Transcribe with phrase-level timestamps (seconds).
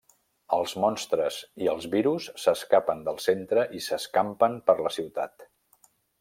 [0.55, 5.47] Els monstres i el virus s'escapen del centre i s'escampen per la ciutat.